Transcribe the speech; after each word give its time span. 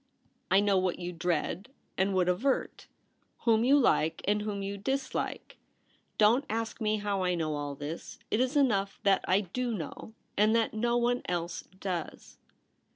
I 0.49 0.61
know 0.61 0.79
what 0.79 0.97
you 0.97 1.13
dread 1.13 1.69
and 1.95 2.15
would 2.15 2.27
avert— 2.27 2.87
whom 3.41 3.63
you 3.63 3.77
like 3.77 4.23
and 4.27 4.41
whom 4.41 4.63
you 4.63 4.75
dislike. 4.75 5.57
Don't 6.17 6.43
ask 6.49 6.81
me 6.81 6.97
how 6.97 7.21
I 7.21 7.35
know 7.35 7.53
all 7.53 7.75
this. 7.75 8.17
It 8.31 8.39
is 8.39 8.55
enough 8.57 8.99
that 9.03 9.23
I 9.27 9.43
(1^0 9.43 9.77
know, 9.77 10.15
and 10.35 10.55
that 10.55 10.73
no 10.73 10.97
one 10.97 11.21
else 11.27 11.65
does.' 11.79 12.39